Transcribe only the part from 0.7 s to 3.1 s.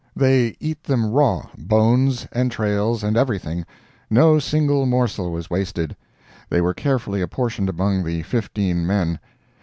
them raw—bones, entrails